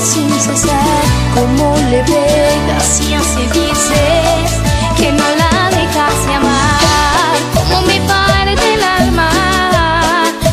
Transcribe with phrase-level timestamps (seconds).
[0.00, 1.04] cesar.
[1.34, 4.50] Como le pegas y así dices
[4.96, 7.36] que no la dejas de amar.
[7.54, 9.30] Como me parte el alma,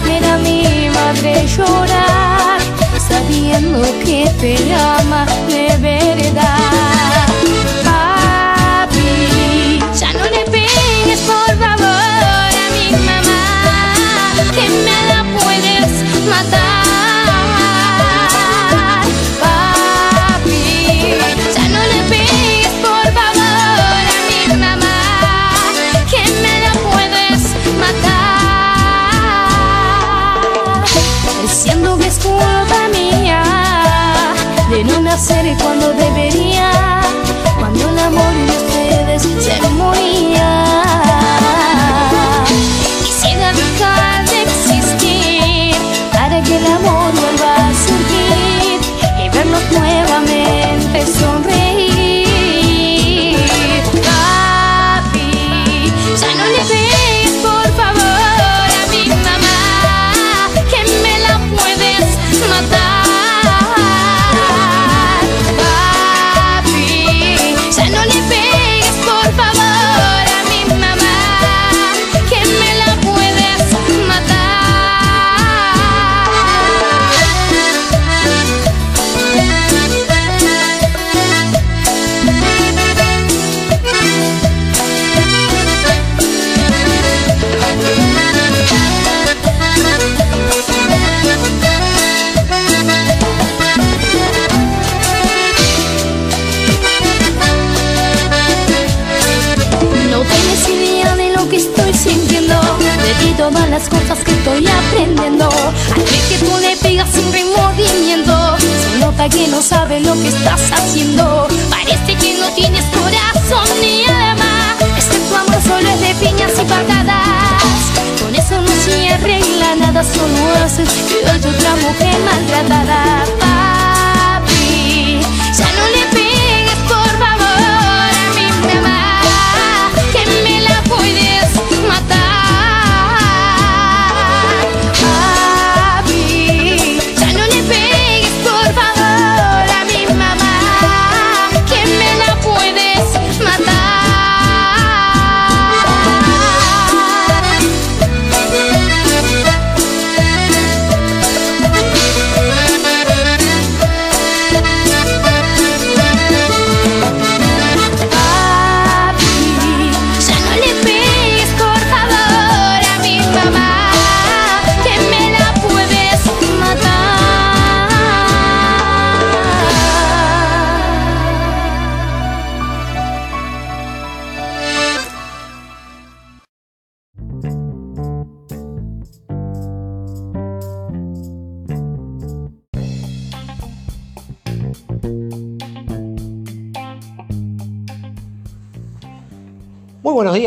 [0.03, 2.59] ver a mi madre llorar,
[3.07, 4.73] sabiendo que te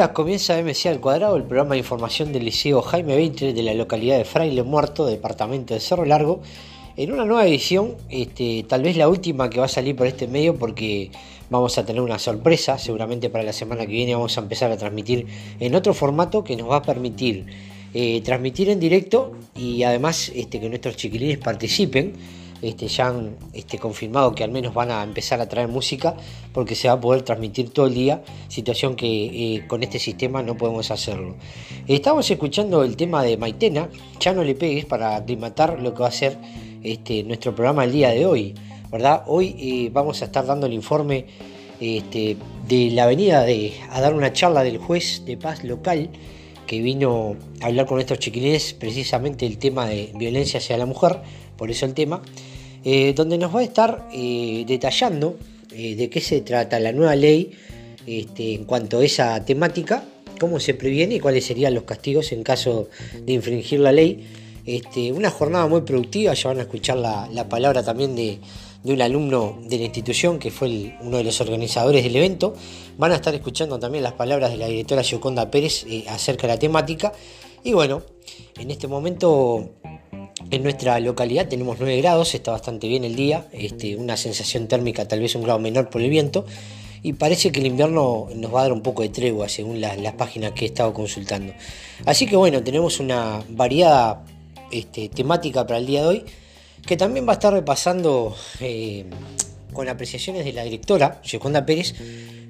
[0.06, 4.16] Comienza MC al cuadrado, el programa de información del Liceo Jaime Vintre de la localidad
[4.16, 6.41] de Fraile Muerto, departamento de Cerro Largo,
[6.97, 10.28] en una nueva edición, este, tal vez la última que va a salir por este
[10.28, 11.10] medio porque
[11.50, 14.76] vamos a tener una sorpresa, seguramente para la semana que viene vamos a empezar a
[14.76, 15.26] transmitir
[15.58, 17.47] en otro formato que nos va a permitir
[17.92, 22.12] eh, transmitir en directo y además este, que nuestros chiquilines participen.
[22.60, 26.16] Este, ya han este, confirmado que al menos van a empezar a traer música
[26.52, 30.42] porque se va a poder transmitir todo el día, situación que eh, con este sistema
[30.42, 31.36] no podemos hacerlo.
[31.86, 33.88] Estamos escuchando el tema de Maitena,
[34.19, 36.36] ya no le pegues para aclimatar lo que va a ser
[36.82, 38.55] este, nuestro programa el día de hoy.
[38.90, 39.22] ¿verdad?
[39.26, 41.26] Hoy eh, vamos a estar dando el informe
[41.78, 46.11] de la venida de, a dar una charla del juez de paz local
[46.66, 51.20] que vino a hablar con estos chiquilines precisamente el tema de violencia hacia la mujer,
[51.56, 52.22] por eso el tema,
[52.84, 55.36] eh, donde nos va a estar eh, detallando
[55.72, 57.50] eh, de qué se trata la nueva ley
[58.06, 60.04] este, en cuanto a esa temática,
[60.38, 62.88] cómo se previene y cuáles serían los castigos en caso
[63.20, 64.25] de infringir la ley.
[64.64, 68.38] Este, una jornada muy productiva, ya van a escuchar la, la palabra también de,
[68.84, 72.54] un alumno de la institución que fue uno de los organizadores del evento.
[72.96, 76.58] Van a estar escuchando también las palabras de la directora Gioconda Pérez acerca de la
[76.58, 77.12] temática.
[77.64, 78.02] Y bueno,
[78.58, 79.75] en este momento
[80.50, 85.06] en nuestra localidad tenemos 9 grados, está bastante bien el día, este, una sensación térmica
[85.06, 86.45] tal vez un grado menor por el viento.
[87.03, 89.95] Y parece que el invierno nos va a dar un poco de tregua según la-
[89.97, 91.53] las páginas que he estado consultando.
[92.06, 94.25] Así que bueno, tenemos una variada
[94.73, 96.25] este, temática para el día de hoy.
[96.87, 99.05] que también va a estar repasando eh,
[99.75, 101.95] con apreciaciones de la directora, Yoconda Pérez,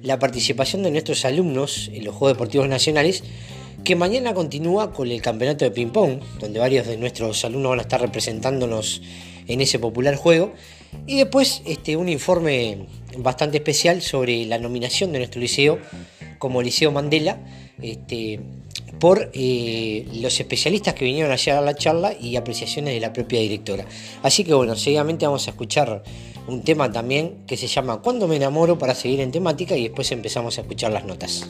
[0.01, 3.23] la participación de nuestros alumnos en los Juegos Deportivos Nacionales,
[3.83, 7.83] que mañana continúa con el campeonato de ping-pong, donde varios de nuestros alumnos van a
[7.83, 9.01] estar representándonos
[9.47, 10.53] en ese popular juego.
[11.05, 12.85] Y después este, un informe
[13.17, 15.79] bastante especial sobre la nominación de nuestro liceo
[16.37, 17.37] como Liceo Mandela
[17.81, 18.39] este,
[18.99, 23.39] por eh, los especialistas que vinieron a a la charla y apreciaciones de la propia
[23.39, 23.85] directora.
[24.23, 26.03] Así que bueno, seguidamente vamos a escuchar
[26.47, 30.11] un tema también que se llama Cuando me enamoro para seguir en temática y después
[30.11, 31.47] empezamos a escuchar las notas.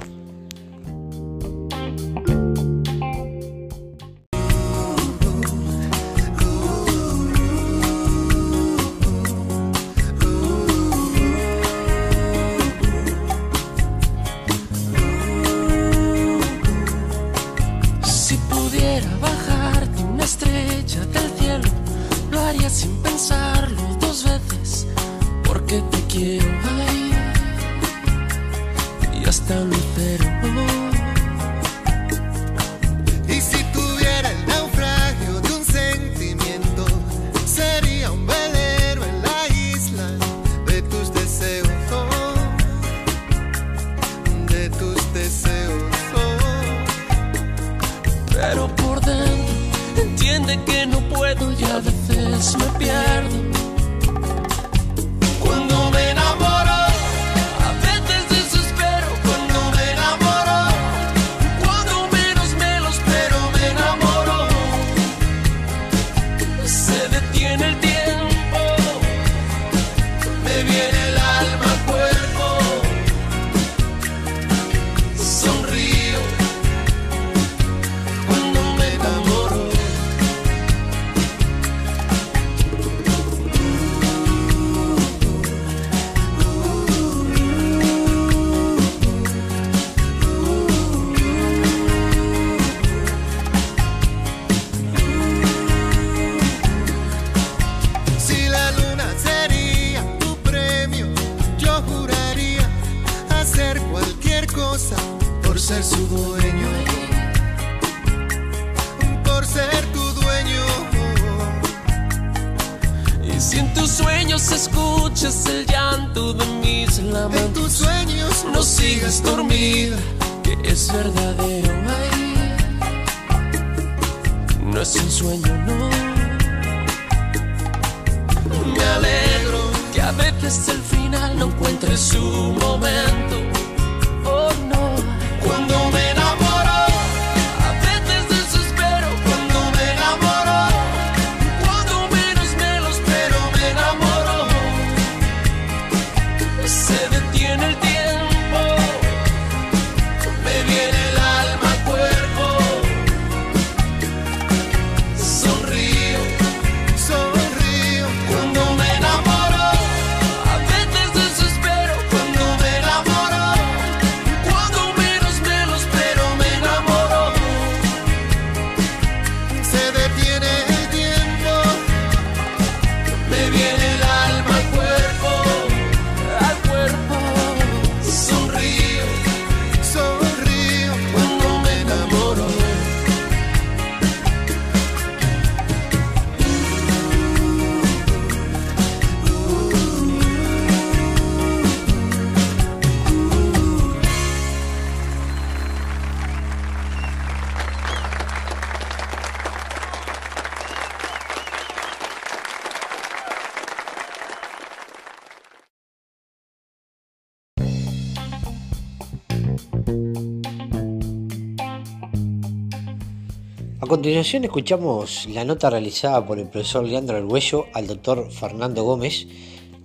[214.00, 219.28] Continuación escuchamos la nota realizada por el profesor Leandro Arguello al doctor Fernando Gómez,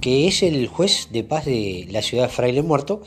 [0.00, 3.02] que es el juez de paz de la ciudad de Fraile Muerto,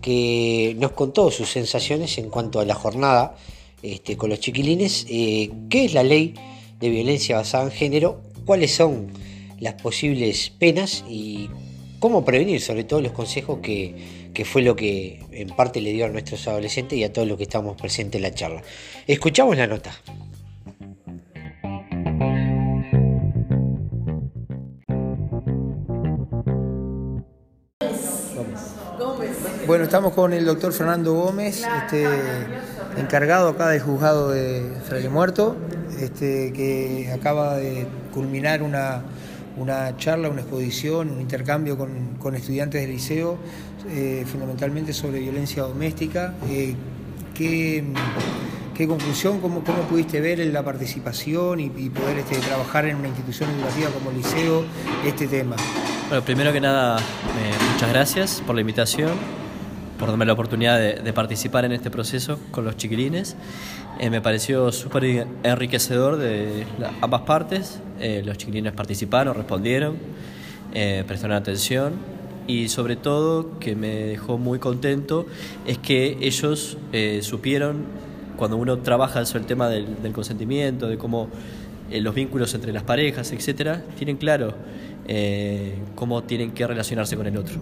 [0.00, 3.36] que nos contó sus sensaciones en cuanto a la jornada
[3.82, 6.32] este, con los chiquilines, eh, qué es la ley
[6.80, 9.08] de violencia basada en género, cuáles son
[9.60, 11.50] las posibles penas y
[11.98, 16.06] cómo prevenir, sobre todo los consejos que, que, fue lo que en parte le dio
[16.06, 18.62] a nuestros adolescentes y a todos los que estamos presentes en la charla.
[19.06, 19.94] Escuchamos la nota.
[29.68, 32.06] Bueno, estamos con el doctor Fernando Gómez, este,
[32.96, 35.58] encargado acá del juzgado de Fraile Muerto,
[36.00, 39.02] este, que acaba de culminar una,
[39.98, 43.36] charla, una exposición, un intercambio con, estudiantes del liceo,
[43.90, 46.32] eh, fundamentalmente sobre violencia doméstica.
[46.48, 46.74] Eh,
[47.34, 47.84] ¿qué,
[48.86, 53.90] conclusión, cómo, cómo, pudiste ver la participación y, poder este, trabajar en una institución educativa
[53.90, 54.64] como el liceo
[55.04, 55.56] este tema?
[56.08, 56.98] Bueno, primero que nada,
[57.74, 59.10] muchas gracias por la invitación
[59.98, 63.36] por darme la oportunidad de, participar en este proceso con los chiquilines.
[63.98, 66.64] Eh, me pareció súper enriquecedor de
[67.00, 67.80] ambas partes.
[68.00, 69.96] Eh, los chiquilines participaron, respondieron,
[70.72, 71.94] eh, prestaron atención
[72.46, 75.26] y sobre todo que me dejó muy contento
[75.66, 76.78] es que ellos
[77.20, 77.84] supieron,
[78.36, 81.28] cuando uno trabaja sobre el tema del, del consentimiento, de cómo
[81.90, 84.54] los vínculos entre las parejas, etcétera, tienen claro
[85.94, 87.58] cómo tienen que relacionarse con el otro.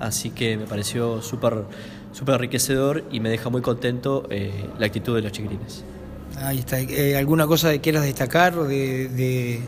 [0.00, 1.64] Así que me pareció súper
[2.12, 5.84] súper enriquecedor y me deja muy contento eh, la actitud de los chiquilines.
[6.36, 6.80] Ahí está.
[6.80, 9.60] Eh, ¿Alguna cosa que quieras destacar de,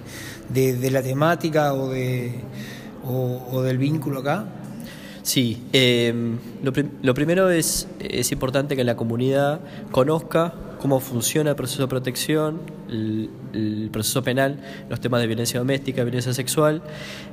[0.48, 2.34] de, la temática o, de,
[3.04, 4.46] o, del vínculo acá?
[5.22, 6.72] Sí, em, lo,
[7.02, 9.60] lo, primero es, es importante que la comunidad
[9.92, 12.60] conozca cómo funciona el proceso de protección,
[12.90, 14.58] el, proceso penal,
[14.90, 16.82] los temas de violencia doméstica, violencia sexual,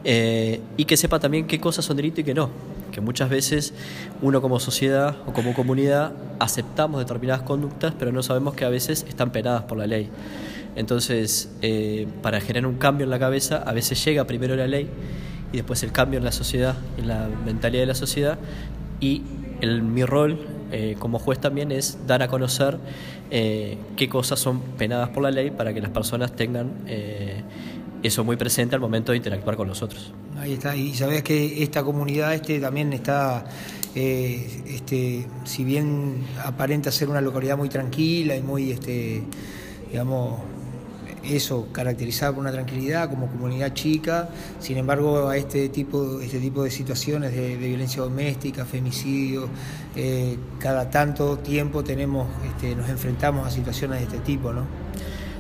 [0.04, 2.52] eh, y que sepa también qué cosas son delito y qué no.
[2.92, 3.74] Que muchas veces
[4.22, 9.04] uno como sociedad o como comunidad aceptamos determinadas conductas, pero no sabemos que a veces
[9.10, 10.12] están penadas por la ley.
[10.76, 14.88] Entonces, eh, para generar un cambio en la cabeza, a veces llega primero la ley
[15.52, 18.38] y después el cambio en la sociedad, en la mentalidad de la sociedad,
[19.00, 19.24] y
[19.62, 22.78] el, mi rol eh, como juez también es dar a conocer
[23.32, 27.42] eh, qué cosas son penadas por la ley para que las personas tengan eh,
[28.04, 30.14] eso muy presente al momento de interactuar con nosotros.
[30.38, 33.46] Ahí está, y sabes que esta comunidad este también está,
[33.94, 39.24] este, si bien aparenta ser una localidad muy tranquila y muy, este,
[39.92, 40.40] digamos,
[41.24, 46.64] eso, caracterizada por una tranquilidad como comunidad chica, sin embargo a este tipo, este tipo
[46.64, 49.50] de situaciones de, violencia doméstica, femicidio,
[49.96, 54.66] eh, cada tanto tiempo tenemos, este, nos enfrentamos a situaciones de este tipo, ¿no?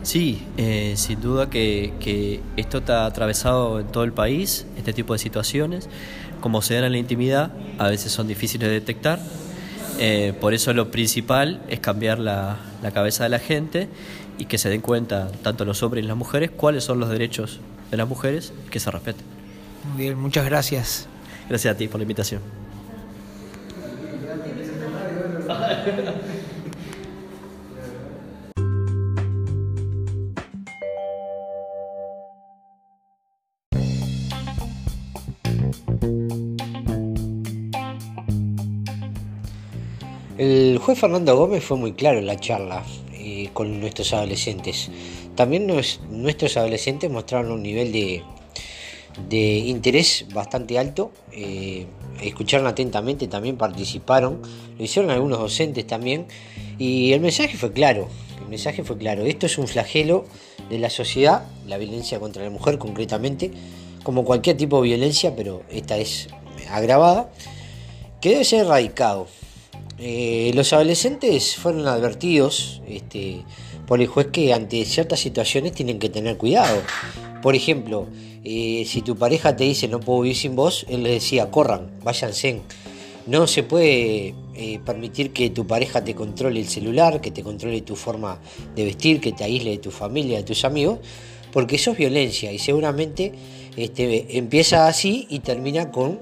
[0.03, 5.19] Sí, eh, sin duda que, esto está atravesado en todo el país, este tipo de
[5.19, 5.89] situaciones,
[6.41, 9.19] como se dan en la intimidad, a veces son difíciles de detectar,
[9.99, 13.89] eh, por eso lo principal es cambiar la, la cabeza de la gente
[14.39, 17.59] y que se den cuenta, tanto los hombres y las mujeres, cuáles son los derechos
[17.91, 19.25] de las mujeres y que se respeten.
[19.91, 21.07] Muy bien, muchas gracias.
[21.49, 22.41] Gracias a ti por la invitación.
[40.37, 42.85] El juez Fernando Gómez fue muy claro en la charla
[43.53, 44.89] con nuestros adolescentes.
[45.35, 48.23] También nuestros adolescentes mostraron un nivel de,
[49.27, 51.85] de interés bastante alto, eh,
[52.21, 54.41] escucharon atentamente, también participaron,
[54.77, 56.27] lo hicieron algunos docentes también,
[56.77, 58.07] y el mensaje fue claro,
[58.41, 60.25] el mensaje fue claro, esto es un flagelo
[60.69, 63.51] de la sociedad, la violencia contra la mujer concretamente,
[64.03, 66.29] como cualquier tipo de violencia, pero esta es
[66.69, 67.31] agravada,
[68.21, 69.27] que debe ser erradicado.
[70.01, 73.43] Eh, los adolescentes fueron advertidos este,
[73.85, 76.81] por el juez que ante ciertas situaciones tienen que tener cuidado.
[77.41, 78.07] Por ejemplo,
[78.43, 81.91] eh, si tu pareja te dice no puedo vivir sin vos, él le decía corran,
[82.03, 82.61] váyanse.
[83.27, 87.81] No se puede eh, permitir que tu pareja te controle el celular, que te controle
[87.81, 88.39] tu forma
[88.75, 90.99] de vestir, que te aísle de tu familia, de tus amigos,
[91.51, 93.33] porque eso es violencia y seguramente
[93.75, 96.19] este, empieza así y termina con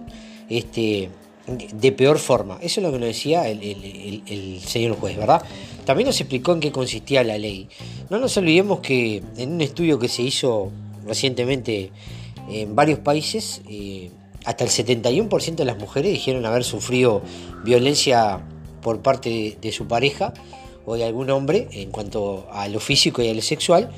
[0.50, 1.10] este,
[1.48, 2.60] de peor forma.
[2.62, 5.42] Eso es lo que nos decía el, señor juez, ¿verdad?
[5.86, 7.70] También nos explicó en qué consistía la ley.
[8.10, 10.72] No nos olvidemos que en un estudio que se hizo
[11.06, 11.92] recientemente
[12.50, 14.12] en varios países, eh,
[14.46, 17.22] hasta el 71% de las mujeres dijeron haber sufrido
[17.64, 18.42] violencia
[18.82, 20.34] por parte de, su pareja
[20.86, 23.90] o de algún hombre en cuanto a lo físico y a lo sexual.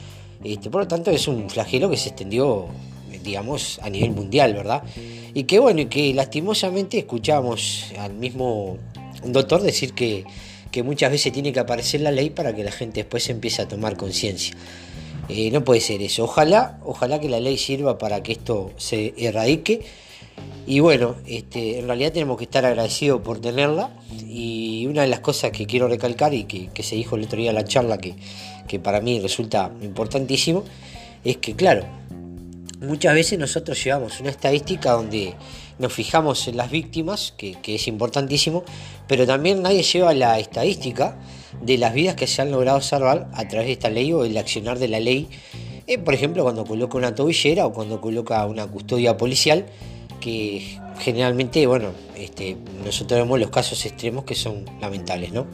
[0.43, 2.67] Este, por lo tanto, es un flagelo que se extendió,
[3.23, 4.83] digamos, a nivel mundial, ¿verdad?
[5.33, 8.77] Y que bueno, y que lastimosamente escuchamos al mismo
[9.23, 10.25] doctor decir que,
[10.83, 13.97] muchas veces tiene que aparecer la ley para que la gente después empiece a tomar
[13.97, 14.55] conciencia.
[15.27, 16.23] Eh, no puede ser eso.
[16.23, 19.81] Ojalá, ojalá que la ley sirva para que esto se erradique.
[20.65, 23.91] Y bueno, este, en realidad tenemos que estar agradecidos por tenerla.
[24.27, 27.49] Y una de las cosas que quiero recalcar y que, se dijo el otro día
[27.49, 28.15] en la charla, que,
[28.67, 30.63] que para mí resulta importantísimo,
[31.25, 31.85] es que claro,
[32.79, 35.35] muchas veces nosotros llevamos una estadística donde
[35.77, 38.63] nos fijamos en las víctimas, que, es importantísimo,
[39.07, 41.17] pero también nadie lleva la estadística
[41.61, 44.37] de las vidas que se han logrado salvar a través de esta ley o el
[44.37, 45.27] accionar de la ley
[45.89, 49.65] eh, por ejemplo cuando coloca una tobillera o cuando coloca una custodia policial,
[50.21, 55.47] que generalmente, bueno, este, nosotros vemos los casos extremos que son lamentables, ¿no?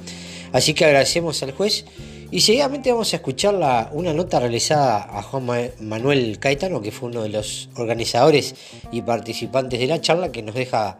[0.51, 1.85] Así que agradecemos al juez
[2.31, 7.09] y seguidamente vamos a escuchar la, una nota realizada a Juan Manuel Caetano, que fue
[7.09, 8.55] uno de los organizadores
[8.91, 10.97] y participantes de la charla, que nos deja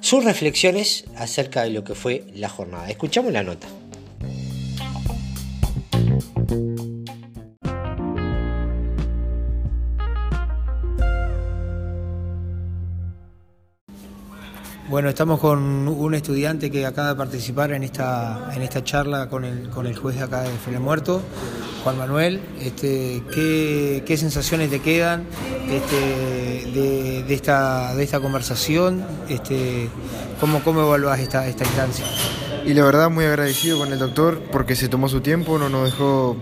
[0.00, 2.88] sus reflexiones acerca de lo que fue la jornada.
[2.88, 3.66] Escuchamos la nota.
[14.88, 19.44] Bueno, estamos con un estudiante que acaba de participar en esta, en esta charla con
[19.44, 21.22] el, con el juez de acá de Frele Muerto,
[21.82, 22.40] Juan Manuel.
[22.60, 25.24] Este, ¿qué, sensaciones te quedan
[25.68, 29.04] este, de, esta, de esta conversación?
[29.28, 29.88] Este,
[30.38, 32.04] ¿cómo, ¿Cómo evaluás esta, esta instancia?
[32.64, 35.86] Y la verdad muy agradecido con el doctor porque se tomó su tiempo, no nos
[35.86, 36.36] dejó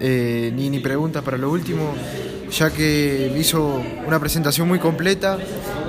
[0.00, 1.92] eh, ni, ni preguntas para lo último,
[2.52, 5.38] ya que hizo una presentación muy completa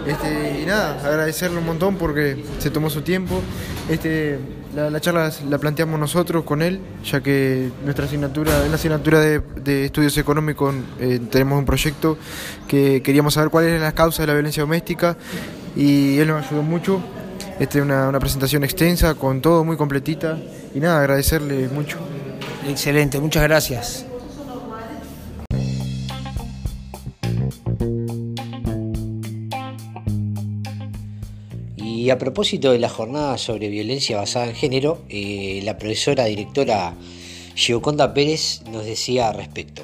[0.07, 3.41] este, y nada, agradecerle un montón porque se tomó su tiempo.
[3.89, 4.39] Este,
[4.75, 9.85] la, charla la planteamos nosotros con él, ya que nuestra asignatura, en la asignatura de,
[9.85, 12.17] estudios económicos eh, tenemos un proyecto
[12.67, 15.17] que queríamos saber cuáles eran las causas de la violencia doméstica
[15.75, 17.01] y él nos ayudó mucho.
[17.59, 20.37] Este, una, una presentación extensa, con todo muy completita
[20.73, 21.99] y nada, agradecerle mucho.
[22.67, 24.05] Excelente, muchas gracias.
[32.03, 36.95] Y a propósito de la jornada sobre violencia basada en género, eh, la profesora directora
[37.55, 39.83] Gioconda Pérez nos decía al respecto.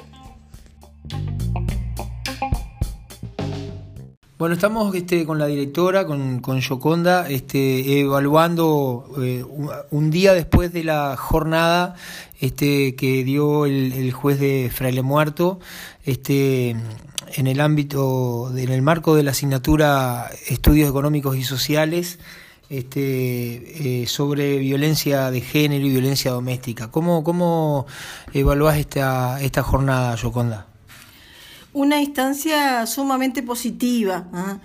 [4.36, 9.42] Bueno, estamos este, con la directora, con, con Gioconda, este, evaluando eh,
[9.90, 11.94] un día después de la jornada
[12.38, 15.58] este, que dio el, el juez de Fraile Muerto,
[16.04, 16.76] este,
[17.34, 22.18] en el ámbito, en el marco de la asignatura Estudios Económicos y Sociales,
[22.70, 26.88] este, eh, sobre violencia de género y violencia doméstica.
[26.90, 27.86] ¿Cómo, cómo
[28.32, 30.66] evaluás esta, esta jornada, Yoconda?
[31.72, 34.58] Una instancia sumamente positiva, ¿ah?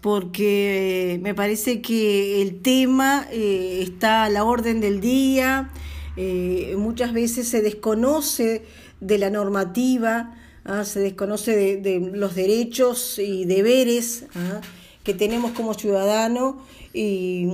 [0.00, 5.70] porque me parece que el tema eh, está a la orden del día,
[6.16, 8.64] eh, muchas veces se desconoce
[9.00, 10.84] de la normativa, ¿ah?
[10.84, 14.60] se desconoce de, los derechos y deberes ¿ah?
[15.04, 16.56] que tenemos como ciudadanos
[16.92, 17.48] y,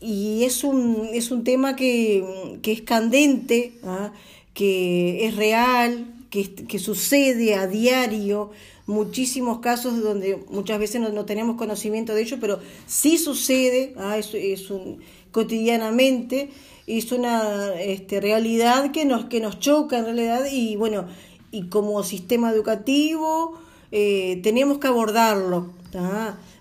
[0.00, 4.12] es, un, es un tema que, es candente, ¿ah?
[4.52, 8.50] que es real, que, sucede a diario,
[8.86, 14.70] muchísimos casos donde muchas veces no, tenemos conocimiento de ello, pero sí sucede, es, es
[14.70, 14.98] un,
[15.30, 16.50] cotidianamente,
[16.86, 21.06] es una este, realidad que nos, que nos choca en realidad y bueno,
[21.54, 23.56] y como sistema educativo
[23.92, 25.70] eh, tenemos que abordarlo.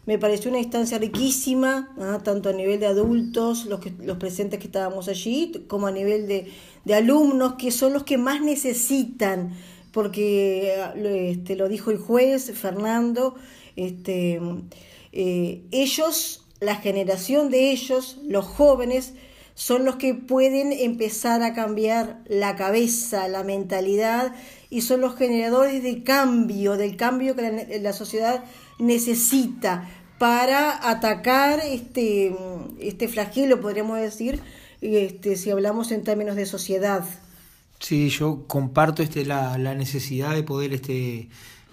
[0.06, 1.90] Me pareció una instancia riquísima,
[2.24, 6.28] tanto a nivel de adultos, los, que, los presentes que estábamos allí, como a nivel
[6.28, 6.52] de,
[6.86, 9.54] de alumnos, que son los que más necesitan,
[9.92, 10.76] porque
[11.32, 13.36] este, lo dijo el juez Fernando,
[13.76, 14.40] este,
[15.12, 19.14] eh, ellos, la generación de ellos, los jóvenes,
[19.56, 24.34] son los que pueden empezar a cambiar la cabeza, la mentalidad
[24.74, 28.44] y son los generadores de cambio, del cambio que la, sociedad
[28.80, 32.36] necesita para atacar este,
[32.80, 34.40] este flagelo, podríamos decir,
[34.82, 37.06] este, si hablamos en términos de sociedad.
[37.78, 41.30] Sí, yo comparto este, la, la necesidad de poder este,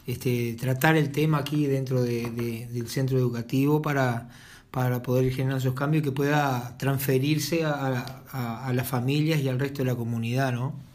[0.07, 4.29] este, tratar el tema aquí dentro de, del centro educativo para,
[4.71, 9.59] para poder generar esos cambios que pueda transferirse a, a, a las familias y al
[9.59, 10.90] resto de la comunidad, ¿no?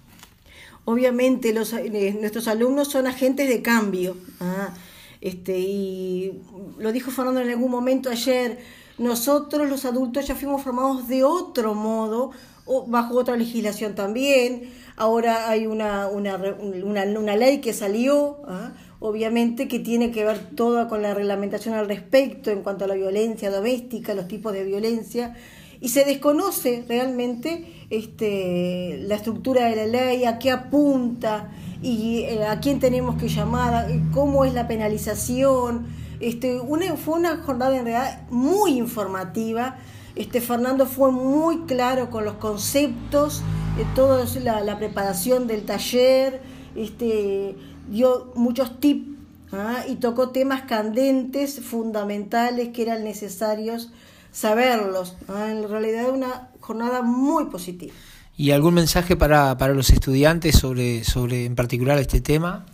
[0.86, 4.16] Obviamente los, eh, nuestros alumnos son agentes de cambio.
[4.40, 4.74] ¿ah?
[5.20, 6.42] Este, y
[6.78, 8.60] lo dijo Fernando en algún momento ayer,
[9.00, 12.32] nosotros los adultos ya fuimos formados de otro modo,
[12.66, 14.72] o bajo otra legislación también.
[14.96, 18.74] Ahora hay una, una, una, ley que salió, ¿ah?
[19.00, 22.96] obviamente que tiene que ver toda con la reglamentación al respecto en cuanto a la
[22.96, 25.36] violencia doméstica, los tipos de violencia
[25.82, 32.46] y se desconoce realmente este, la estructura de la ley, a qué apunta y eh,
[32.46, 35.88] a quién tenemos que llamar, cómo es la penalización.
[36.20, 36.60] Este,
[36.98, 39.78] fue una jornada en realidad muy informativa.
[40.16, 43.42] Este, Fernando fue muy claro con los conceptos,
[43.78, 44.26] eh, toda
[44.64, 46.42] la, preparación del taller,
[46.76, 47.56] este,
[47.90, 49.08] dio muchos tips
[49.52, 49.84] ¿ah?
[49.90, 53.92] y tocó temas candentes, fundamentales que eran necesarios
[54.36, 55.16] saberlos.
[55.30, 57.94] En realidad una jornada muy positiva.
[58.38, 62.66] ¿Y algún mensaje para, para los estudiantes sobre, sobre en particular este tema?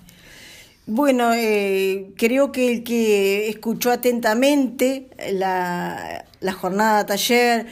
[0.87, 7.67] Bueno, eh, creo que el que escuchó atentamente la, la jornada taller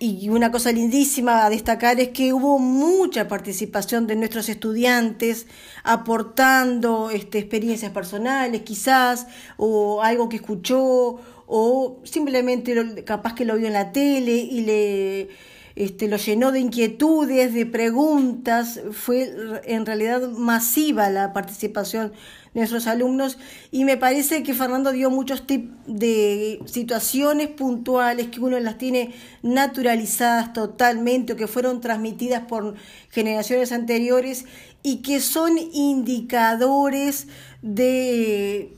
[0.00, 5.46] y una cosa lindísima a destacar es que hubo mucha participación de nuestros estudiantes
[5.84, 13.66] aportando este, experiencias personales quizás o algo que escuchó o simplemente capaz que lo vio
[13.66, 15.28] en la tele y le
[15.78, 19.32] este, lo llenó de inquietudes, de preguntas, fue
[19.64, 22.12] en realidad masiva la participación
[22.52, 23.38] de nuestros alumnos
[23.70, 29.14] y me parece que Fernando dio muchos tips de situaciones puntuales que uno las tiene
[29.42, 32.74] naturalizadas totalmente o que fueron transmitidas por
[33.10, 34.46] generaciones anteriores
[34.82, 37.28] y que son indicadores
[37.62, 38.72] de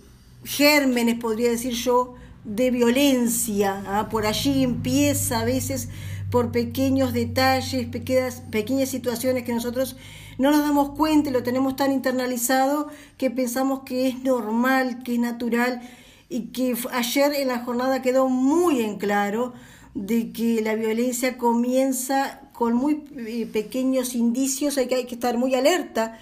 [0.45, 3.83] gérmenes, podría decir yo, de violencia.
[3.87, 4.09] ¿ah?
[4.11, 5.89] Por allí empieza a veces
[6.31, 9.97] por pequeños detalles, pequeñas, pequeñas situaciones que nosotros
[10.39, 15.15] no nos damos cuenta y lo tenemos tan internalizado que pensamos que es normal, que
[15.15, 15.83] es natural
[16.29, 19.53] y que ayer en la jornada quedó muy en claro
[19.95, 25.37] de que la violencia comienza con muy eh, pequeños indicios, hay que, hay que estar
[25.37, 26.19] muy alerta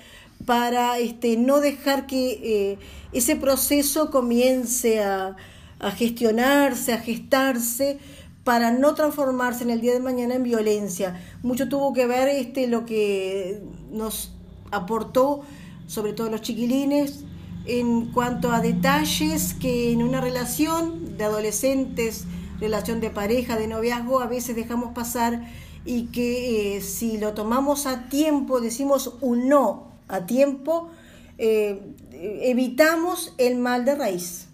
[0.47, 2.79] para este, no dejar que eh,
[3.13, 5.37] ese proceso comience a,
[5.81, 7.99] a gestionarse, a gestarse
[8.45, 11.21] para no transformarse en el día de mañana en violencia.
[11.43, 14.33] Mucho tuvo que ver este, lo que nos
[14.71, 15.43] aportó,
[15.87, 17.25] sobre todo los chiquilines,
[17.67, 22.25] en cuanto a detalles que en una relación de adolescentes,
[22.59, 25.47] relación de pareja, de noviazgo, a veces dejamos pasar
[25.85, 30.91] y que eh, si lo tomamos a tiempo, decimos un no a tiempo,
[31.37, 31.81] eh,
[32.13, 34.48] evitamos el mal de raíz.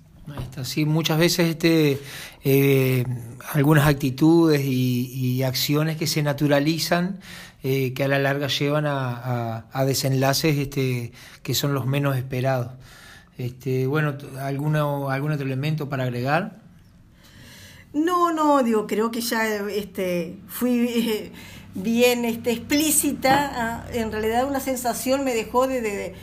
[0.62, 1.98] Sí, muchas veces este,
[2.44, 3.04] eh,
[3.52, 7.20] algunas actitudes y, acciones que se naturalizan,
[7.62, 12.72] eh, que a la larga llevan a, desenlaces este, que son los menos esperados.
[13.37, 16.60] Este, bueno, ¿alguno, ¿algún otro elemento para agregar?
[17.92, 21.32] No, no, digo, creo que ya este, fui eh,
[21.74, 23.52] bien este, explícita.
[23.54, 26.14] Ah, en realidad una sensación me dejó de de,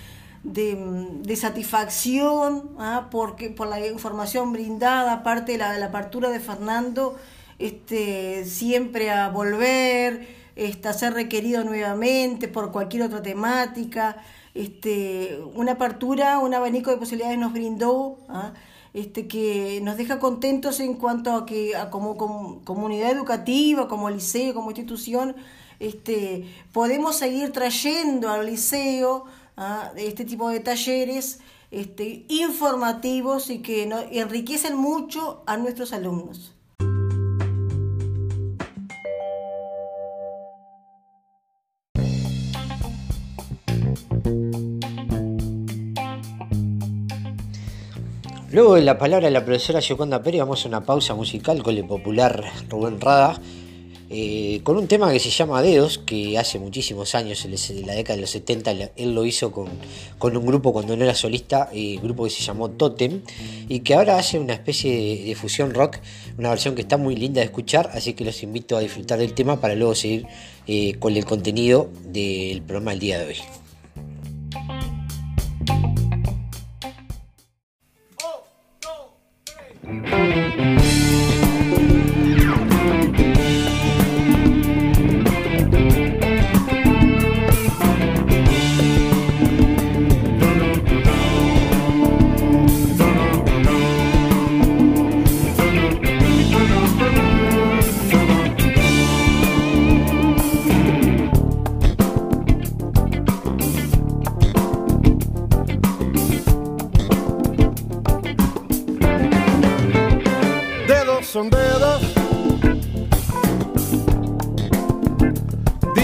[1.35, 3.07] satisfacción ¿ah?
[3.11, 7.15] porque, por la información brindada, aparte de la, la apertura de Fernando,
[7.59, 14.17] este, siempre a volver, este, a ser requerido nuevamente por cualquier otra temática.
[14.53, 18.53] Este, una apertura, un abanico de posibilidades nos brindó, ¿ah?
[18.93, 24.53] este, que nos deja contentos en cuanto a que como, como, comunidad educativa, como liceo,
[24.53, 25.35] como institución,
[25.79, 29.25] este, podemos seguir trayendo al liceo
[29.57, 29.91] ¿ah?
[29.95, 31.39] este tipo de talleres
[31.71, 36.53] este, informativos y que enriquecen mucho a nuestros alumnos.
[48.51, 51.77] Luego de la palabra de la profesora Gioconda Pérez, vamos a una pausa musical con
[51.77, 53.39] el popular Rubén Rada
[54.13, 58.17] eh, con un tema que se llama Dedos, que hace muchísimos años, en la década
[58.17, 59.69] de los 70, él lo hizo con,
[60.17, 63.21] con un grupo cuando no era solista, eh, grupo que se llamó Totem,
[63.69, 65.99] y que ahora hace una especie de, fusión rock,
[66.37, 69.33] una versión que está muy linda de escuchar, así que los invito a disfrutar del
[69.33, 70.27] tema para luego seguir
[70.67, 73.37] eh, con el contenido del programa del día de hoy.
[79.93, 80.20] Oh,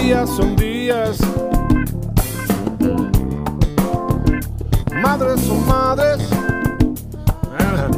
[0.08, 1.18] días son días.
[5.02, 6.18] Madres son madres.
[7.58, 7.90] Ah.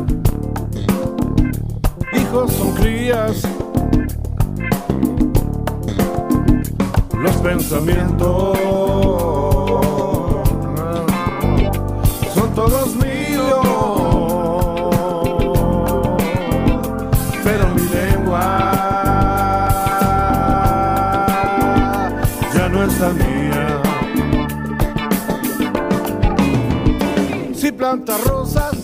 [2.13, 3.43] Hijos son crías.
[7.17, 8.59] Los pensamientos
[10.79, 11.07] ah,
[12.35, 12.90] son todos
[27.81, 28.77] plantas rosas,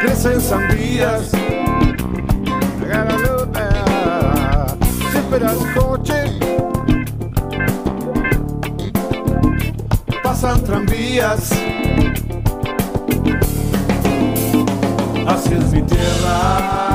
[0.00, 1.30] crecen sandías,
[5.10, 6.22] se espera el coche,
[10.22, 11.50] pasan tranvías.
[15.26, 16.87] Así es mi tierra.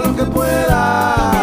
[0.00, 1.41] Lo que puedas.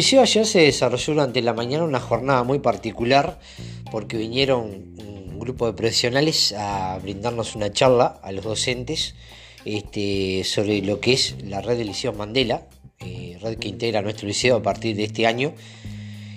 [0.00, 3.38] Liceo ayer se desarrolló durante la mañana una jornada muy particular
[3.90, 9.14] porque vinieron un grupo de profesionales a brindarnos una charla a los docentes
[9.66, 12.66] este, sobre lo que es la red de Liceo Mandela,
[13.00, 15.52] eh, red que integra nuestro liceo a partir de este año.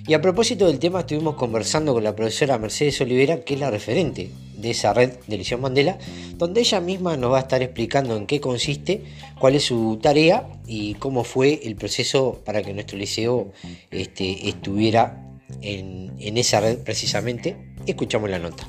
[0.06, 3.72] Y a propósito del tema estuvimos conversando con la profesora Mercedes Olivera, que es la
[3.72, 5.98] referente de esa red de Liceo Mandela,
[6.38, 9.04] donde ella misma nos va a estar explicando en qué consiste,
[9.40, 13.54] cuál es su tarea y cómo fue el proceso para que nuestro liceo
[13.92, 15.26] este, estuviera
[15.62, 17.56] en, en esa red precisamente.
[17.86, 18.68] Escuchamos la nota.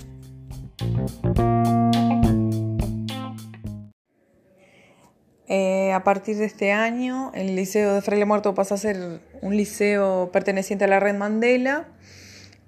[5.46, 9.56] Eh, a partir de este año, el Liceo de Fraile Muerto pasa a ser un
[9.56, 11.88] liceo perteneciente a la Red Mandela,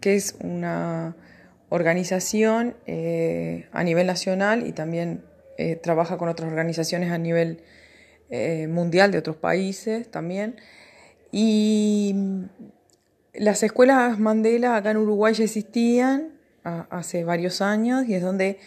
[0.00, 1.16] que es una
[1.70, 5.24] organización eh, a nivel nacional y también
[5.56, 7.62] eh, trabaja con otras organizaciones a nivel
[8.68, 10.56] mundial de otros países también.
[11.30, 12.14] Y
[13.34, 16.32] las escuelas Mandela acá en Uruguay ya existían
[16.64, 18.58] hace varios años y es donde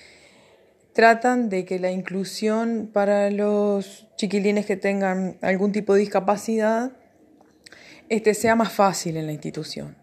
[0.93, 6.91] tratan de que la inclusión para los chiquilines que tengan algún tipo de discapacidad
[8.10, 9.95] este, sea más fácil en la institución.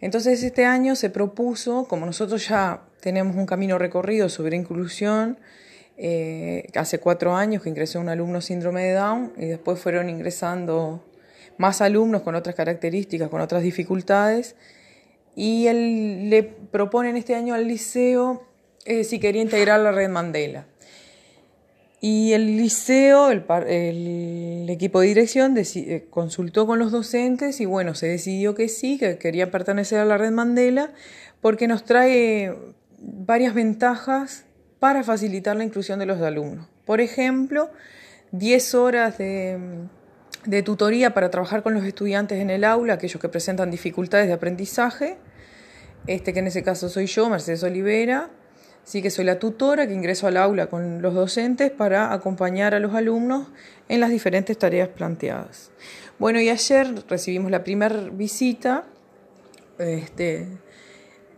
[0.00, 5.38] Entonces este año se propuso, como nosotros ya tenemos un camino recorrido sobre inclusión,
[5.96, 11.04] eh, hace cuatro años que ingresó un alumno síndrome de Down y después fueron ingresando
[11.58, 14.56] más alumnos con otras características, con otras dificultades.
[15.36, 18.49] Y él le proponen este año al liceo
[18.84, 20.66] eh, si quería integrar la red Mandela.
[22.02, 28.06] Y el liceo, el, equipo de dirección eh, consultó con los docentes y bueno, se
[28.06, 30.92] decidió que sí, que quería pertenecer a la red Mandela
[31.42, 32.54] porque nos trae
[32.98, 34.44] varias ventajas
[34.78, 36.66] para facilitar la inclusión de los alumnos.
[36.86, 37.70] Por ejemplo,
[38.32, 39.78] 10 horas de,
[40.64, 45.18] tutoría para trabajar con los estudiantes en el aula, aquellos que presentan dificultades de aprendizaje,
[46.06, 48.30] este que en ese caso soy yo, Mercedes Olivera,
[48.90, 52.80] sí que soy la tutora que ingreso al aula con los docentes para acompañar a
[52.80, 53.46] los alumnos
[53.88, 55.70] en las diferentes tareas planteadas.
[56.18, 58.82] Bueno, y ayer recibimos la primera visita
[59.78, 60.48] este,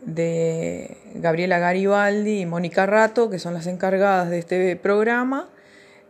[0.01, 5.51] de Gabriela Garibaldi y Mónica Rato, que son las encargadas de este programa,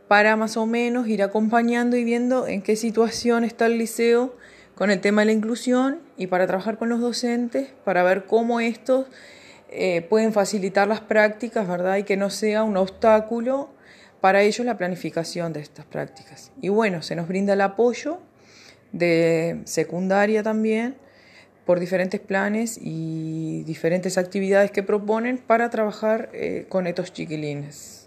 [0.06, 4.36] para más o menos ir acompañando y viendo en qué situación está el liceo
[4.76, 8.60] con el tema de la inclusión y para trabajar con los docentes, para ver cómo
[8.60, 9.06] estos
[9.74, 11.96] eh, pueden facilitar las prácticas, ¿verdad?
[11.96, 13.70] Y que no sea un obstáculo
[14.20, 16.52] para ellos la planificación de estas prácticas.
[16.60, 18.20] Y bueno, se nos brinda el apoyo
[18.92, 20.96] de secundaria también
[21.64, 28.01] por diferentes planes y diferentes actividades que proponen para trabajar eh, con estos chiquilines.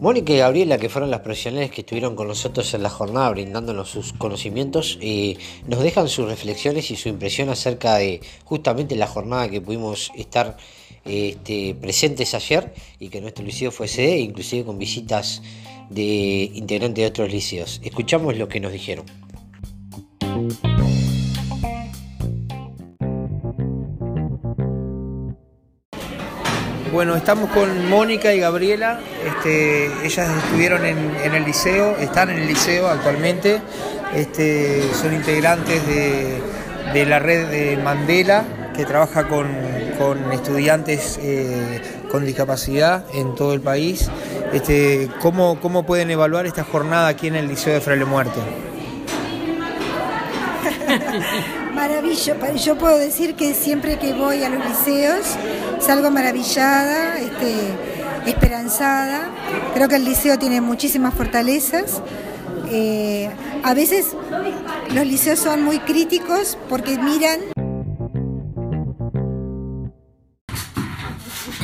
[0.00, 3.90] Mónica y Gabriela, que fueron las profesionales que estuvieron con nosotros en la jornada brindándonos
[3.90, 5.36] sus conocimientos, eh,
[5.66, 10.56] nos dejan sus reflexiones y su impresión acerca de justamente la jornada que pudimos estar
[11.04, 15.42] este, presentes ayer y que nuestro liceo fue sede, inclusive con visitas
[15.90, 17.78] de integrantes de otros liceos.
[17.84, 19.04] Escuchamos lo que nos dijeron.
[26.92, 28.98] Bueno, estamos con Mónica y Gabriela.
[29.24, 33.60] Este, ellas estuvieron en, el liceo, están en el liceo actualmente.
[34.14, 39.46] Este, son integrantes de la red de Mandela, que trabaja con,
[40.32, 44.10] estudiantes eh, con discapacidad en todo el país.
[44.52, 48.40] Este, ¿cómo, ¿Cómo pueden evaluar esta jornada aquí en el Liceo de Fraile Muerto?
[51.74, 52.34] Maravilloso.
[52.56, 55.36] Yo puedo decir que siempre que voy a los liceos
[55.80, 59.30] salgo maravillada, este, esperanzada.
[59.74, 62.02] Creo que el liceo tiene muchísimas fortalezas.
[62.70, 63.30] Eh,
[63.64, 64.16] a veces
[64.94, 67.40] los liceos son muy críticos porque miran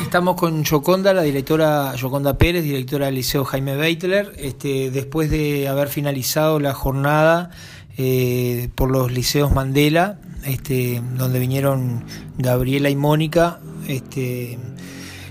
[0.02, 5.68] Estamos con Yoconda, la directora Yoconda Pérez, directora del Liceo Jaime Beitler, este, después de
[5.68, 7.50] haber finalizado la jornada
[7.98, 12.04] eh, por los liceos Mandela, este, donde vinieron
[12.38, 13.58] Gabriela y Mónica.
[13.88, 14.58] Este,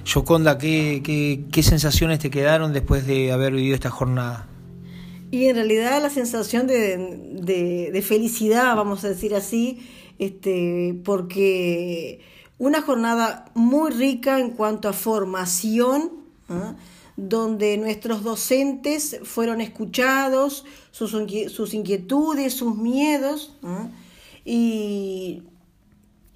[0.05, 4.47] Yoconda, ¿qué, sensaciones te quedaron después de haber vivido esta jornada?
[5.31, 9.79] Y en realidad la sensación de, felicidad, vamos a decir así,
[10.19, 12.21] este, porque
[12.57, 16.11] una jornada muy rica en cuanto a formación,
[16.47, 16.75] ¿ah?
[17.17, 21.13] donde nuestros docentes fueron escuchados, sus,
[21.73, 23.89] inquietudes, sus miedos, ¿ah?
[24.45, 25.43] y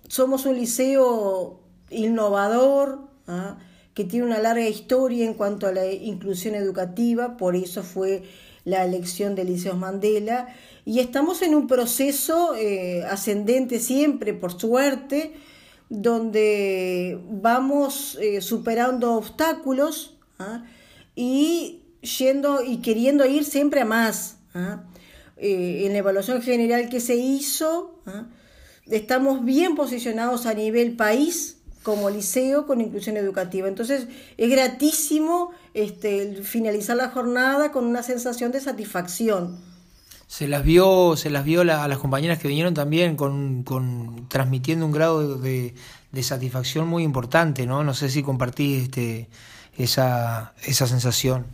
[0.08, 1.60] somos un liceo
[1.92, 3.58] innovador, ¿ah?
[3.94, 8.24] que tiene una larga historia en cuanto a la inclusión educativa, por eso fue
[8.66, 10.48] la elección de Liceos Mandela,
[10.86, 15.34] y estamos en un proceso eh, ascendente siempre, por suerte,
[15.90, 20.64] donde vamos eh, superando obstáculos ¿ah?
[21.16, 24.38] y yendo y queriendo ir siempre a más.
[24.54, 24.84] ¿ah?
[25.38, 28.02] Eh, en la evaluación general que se hizo,
[28.88, 33.68] estamos bien posicionados a nivel país como liceo con inclusión educativa.
[33.68, 34.08] Entonces
[34.38, 39.70] es gratísimo este, finalizar la jornada con una sensación de satisfacción
[40.30, 44.86] se las vio, se las vio a las compañeras que vinieron también con, con transmitiendo
[44.86, 45.74] un grado de,
[46.12, 47.84] de, satisfacción muy importante, ¿no?
[47.84, 49.28] No sé si compartís este,
[49.76, 51.48] esa, esa sensación.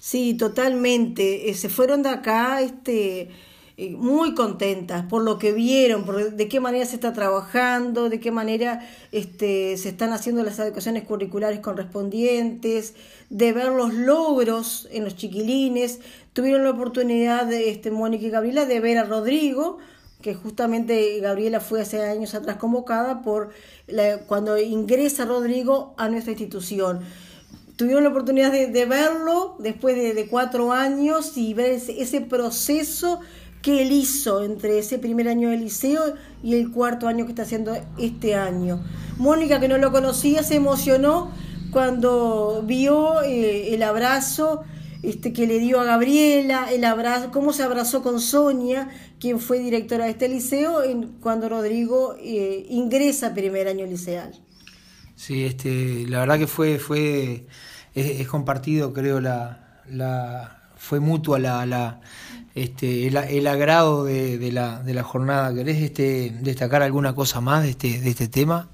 [0.00, 1.48] Sí, totalmente.
[1.50, 3.30] Eh, se fueron de acá, este,
[3.78, 8.30] muy contentas por lo que vieron, por de qué manera se está trabajando, de qué
[8.30, 12.94] manera este, se están haciendo las adecuaciones curriculares correspondientes,
[13.28, 16.00] de ver los logros en los chiquilines.
[16.32, 19.76] Tuvieron la oportunidad, de este, Mónica y Gabriela, de ver a Rodrigo,
[20.22, 23.50] que justamente Gabriela fue hace años atrás convocada por
[24.26, 27.00] cuando ingresa Rodrigo a nuestra institución
[27.76, 33.20] tuvieron la oportunidad de, verlo después de, cuatro años y ver ese, proceso
[33.66, 37.42] que él hizo entre ese primer año del liceo y el cuarto año que está
[37.42, 38.80] haciendo este año.
[39.16, 41.32] Mónica, que no lo conocía, se emocionó
[41.72, 44.62] cuando vio eh, el abrazo
[45.02, 48.88] este, que le dio a Gabriela, el abrazo, cómo se abrazó con Sonia,
[49.18, 50.82] quien fue directora de este liceo,
[51.20, 54.30] cuando Rodrigo eh, ingresa primer año liceal.
[55.16, 57.48] Sí, este, la verdad que fue, fue
[57.96, 62.00] es, compartido, creo, la, la fue mutua la, la
[62.56, 65.54] este, el, agrado de, la, de la jornada.
[65.54, 68.70] ¿Querés este, destacar alguna cosa más de este, de este tema?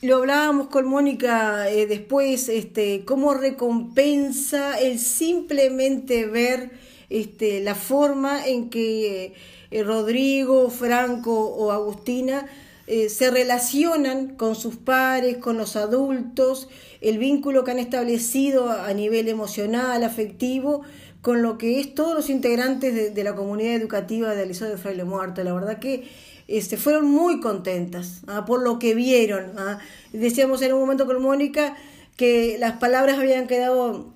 [0.00, 6.70] Lo hablábamos con Mónica eh, después, este, cómo recompensa el simplemente ver
[7.10, 9.34] este, la forma en que
[9.70, 12.46] eh, Rodrigo, Franco o Agustina
[12.86, 16.68] eh, se relacionan con sus pares, con los adultos,
[17.00, 20.82] el vínculo que han establecido a nivel emocional, afectivo,
[21.26, 25.02] con lo que es todos los integrantes de, la comunidad educativa del Liceo de Fraile
[25.02, 25.42] Muerto.
[25.42, 26.08] La verdad que
[26.46, 28.44] este, fueron muy contentas ¿ah?
[28.44, 29.50] por lo que vieron.
[29.58, 29.80] ¿ah?
[30.12, 31.76] Decíamos en un momento con Mónica
[32.16, 34.06] que las palabras habían quedado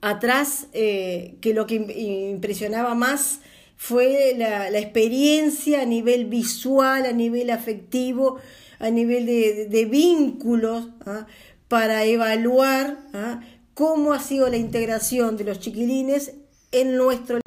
[0.00, 1.74] atrás, eh, que lo que
[2.30, 3.40] impresionaba más
[3.76, 8.38] fue la, experiencia a nivel visual, a nivel afectivo,
[8.78, 11.26] a nivel de, vínculos, ¿ah?
[11.66, 13.40] para evaluar ¿ah?
[13.76, 16.32] Cómo ha sido la integración de los chiquilines
[16.72, 17.40] en nuestro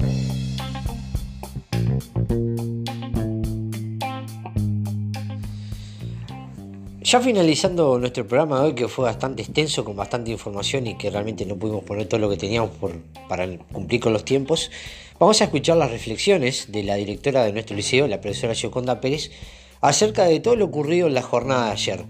[7.02, 11.10] Ya finalizando nuestro programa de hoy, que fue bastante extenso, con bastante información y que
[11.10, 12.92] realmente no pudimos poner todo lo que teníamos por,
[13.28, 14.70] para cumplir con los tiempos,
[15.18, 19.32] vamos a escuchar las reflexiones de la directora de nuestro liceo, la profesora Gioconda Pérez,
[19.80, 22.04] acerca de todo lo ocurrido en la jornada de ayer.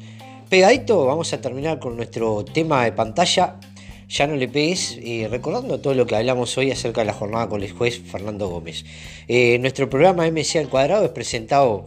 [0.50, 3.60] Pegadito, vamos a terminar con nuestro tema de pantalla.
[4.11, 7.48] Ya no le pegues, eh, recordando todo lo que hablamos hoy acerca de la jornada
[7.48, 8.84] con el juez Fernando Gómez.
[9.28, 11.84] Eh, nuestro programa MC al cuadrado es presentado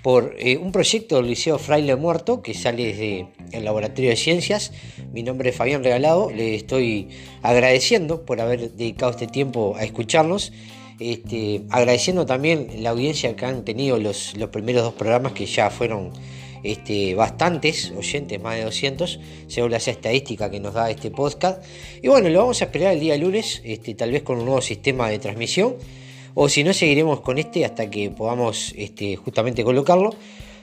[0.00, 4.70] por eh, un proyecto del Liceo Fraile Muerto que sale desde el Laboratorio de Ciencias.
[5.12, 7.08] Mi nombre es Fabián Regalado, le estoy
[7.42, 10.52] agradeciendo por haber dedicado este tiempo a escucharnos.
[11.00, 15.70] Este, agradeciendo también la audiencia que han tenido los, los primeros dos programas que ya
[15.70, 16.12] fueron
[16.64, 21.62] este, bastantes oyentes, más de 200, según la estadística que nos da este podcast.
[22.02, 24.60] Y bueno, lo vamos a esperar el día lunes, este, tal vez con un nuevo
[24.60, 25.76] sistema de transmisión
[26.34, 30.14] o si no seguiremos con este hasta que podamos este, justamente colocarlo.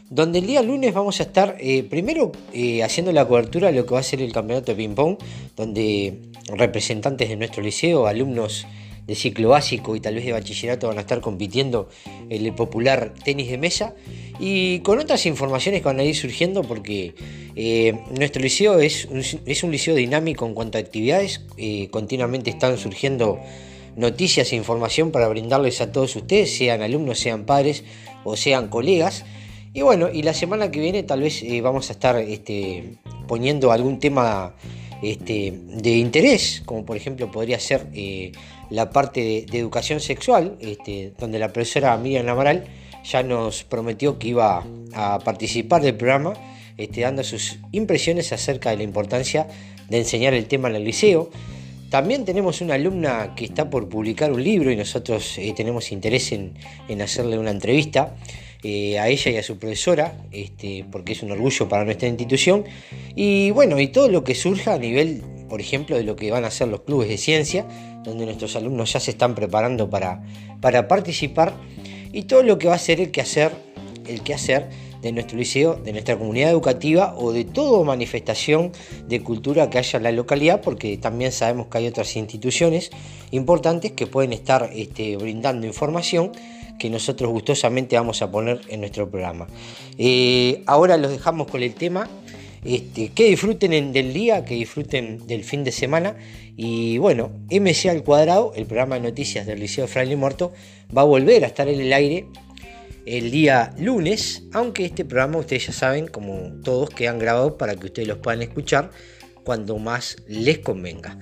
[0.09, 3.85] Donde el día lunes vamos a estar eh, primero eh, haciendo la cobertura de lo
[3.85, 5.17] que va a ser el campeonato de ping-pong,
[5.55, 6.17] donde
[6.53, 8.67] representantes de nuestro liceo, alumnos
[9.05, 11.89] de ciclo básico y tal vez de bachillerato van a estar compitiendo
[12.29, 13.95] en el popular tenis de mesa
[14.39, 17.15] y con otras informaciones que van a ir surgiendo porque
[17.55, 21.41] eh, nuestro liceo es un, es un, liceo dinámico en cuanto a actividades,
[21.91, 23.39] continuamente están surgiendo
[23.95, 27.83] noticias e información para brindarles a todos ustedes, sean alumnos, sean padres
[28.23, 29.25] o sean colegas.
[29.73, 32.97] Y bueno, y la semana que viene tal vez eh, vamos a estar este,
[33.27, 34.55] poniendo algún tema
[35.01, 38.31] este, de interés, como por ejemplo podría ser eh,
[38.71, 42.63] la parte de, educación sexual, este, donde la profesora Miriam Amaral
[43.03, 44.63] ya nos prometió que iba
[44.93, 46.33] a participar del programa,
[46.77, 49.47] este, dando sus impresiones acerca de la importancia
[49.89, 51.29] de enseñar el tema en el liceo.
[51.89, 56.31] También tenemos una alumna que está por publicar un libro y nosotros eh, tenemos interés
[56.31, 56.53] en,
[57.01, 58.15] hacerle una entrevista
[58.63, 62.63] eh, a ella y a su profesora, este, porque es un orgullo para nuestra institución.
[63.15, 66.45] Y bueno, y todo lo que surja a nivel, por ejemplo, de lo que van
[66.45, 67.65] a hacer los clubes de ciencia,
[68.03, 70.23] donde nuestros alumnos ya se están preparando para,
[70.59, 71.53] para participar,
[72.13, 73.51] y todo lo que va a ser el quehacer,
[74.05, 74.21] el
[75.01, 78.71] de nuestro liceo, de nuestra comunidad educativa o de toda manifestación
[79.07, 82.91] de cultura que haya en la localidad, porque también sabemos que hay otras instituciones
[83.31, 86.31] importantes que pueden estar este, brindando información
[86.77, 89.47] que nosotros gustosamente vamos a poner en nuestro programa.
[89.97, 92.09] Eh, ahora los dejamos con el tema.
[92.63, 96.15] Este, que disfruten del día, que disfruten del fin de semana.
[96.55, 100.53] Y bueno, MC al cuadrado, el programa de noticias del Liceo Fraile Muerto,
[100.95, 102.27] va a volver a estar en el aire
[103.05, 107.87] el día lunes, aunque este programa ustedes ya saben, como todos, quedan grabados para que
[107.87, 108.91] ustedes los puedan escuchar
[109.43, 111.17] cuando más les convenga.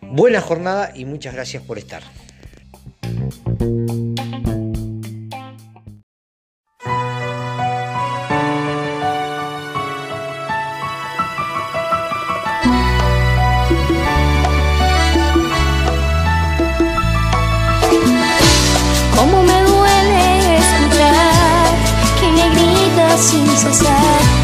[0.00, 2.02] Buena jornada y muchas gracias por estar.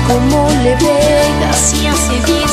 [0.08, 2.47] Como le pegas y así dices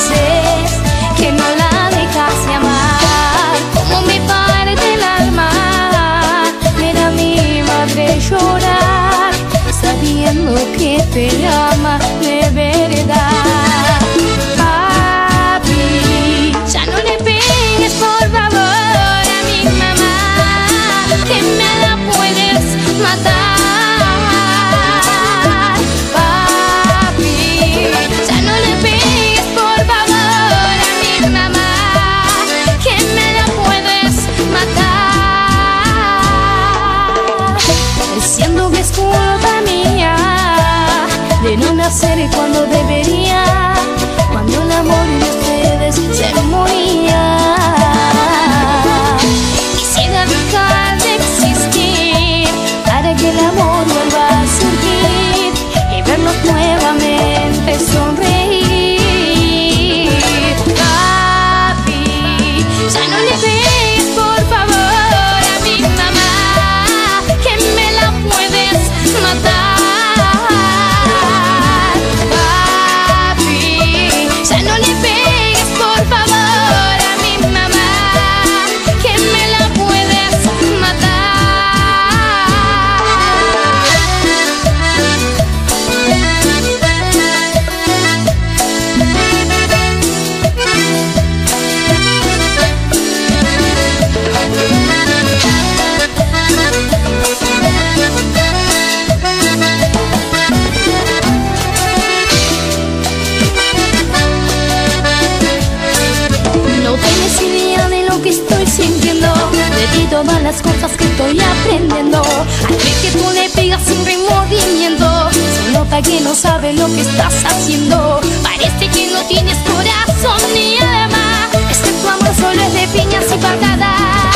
[109.93, 112.21] De todas las cosas que estoy aprendiendo.
[112.21, 115.29] Ver que tú le pegas sin remordimiento.
[115.31, 118.19] Se nota que no sabes lo que estás haciendo.
[118.43, 121.49] Parece que no tienes corazón ni alma.
[121.69, 124.35] Es que tu amor solo es de piñas y patadas.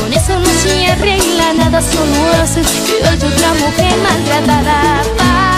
[0.00, 5.49] Con eso no se arregla nada Solo haces que otra mujer maltratada